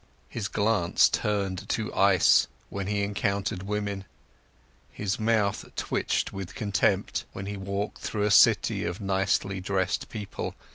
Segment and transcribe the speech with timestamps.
[0.29, 4.05] His glance turned to ice when he encountered women;
[4.91, 10.55] his mouth twitched with contempt, when he walked through a city of nicely dressed people.